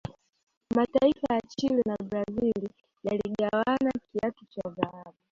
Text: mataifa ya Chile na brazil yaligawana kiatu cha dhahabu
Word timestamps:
mataifa 0.75 1.33
ya 1.33 1.41
Chile 1.57 1.81
na 1.85 1.95
brazil 2.09 2.69
yaligawana 3.03 3.89
kiatu 4.11 4.45
cha 4.45 4.69
dhahabu 4.69 5.17